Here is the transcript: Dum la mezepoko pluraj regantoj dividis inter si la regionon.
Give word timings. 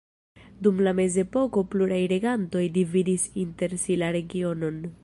Dum 0.67 0.79
la 0.87 0.93
mezepoko 0.99 1.63
pluraj 1.75 2.01
regantoj 2.15 2.65
dividis 2.79 3.29
inter 3.45 3.79
si 3.85 4.03
la 4.05 4.15
regionon. 4.19 4.87